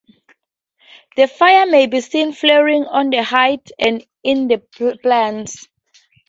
[1.15, 4.57] The fires may be seen flaring on the heights and in the
[5.03, 5.67] plains.